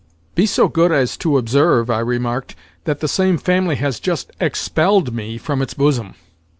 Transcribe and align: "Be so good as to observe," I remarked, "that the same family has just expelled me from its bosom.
"Be 0.33 0.47
so 0.47 0.67
good 0.67 0.91
as 0.91 1.15
to 1.17 1.37
observe," 1.37 1.91
I 1.91 1.99
remarked, 1.99 2.55
"that 2.85 3.01
the 3.01 3.07
same 3.07 3.37
family 3.37 3.75
has 3.75 3.99
just 3.99 4.31
expelled 4.39 5.13
me 5.13 5.37
from 5.37 5.61
its 5.61 5.75
bosom. 5.75 6.15